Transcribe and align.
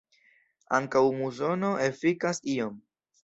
Ankaŭ 0.77 1.03
musono 1.17 1.69
efikas 1.91 2.43
iom. 2.57 2.81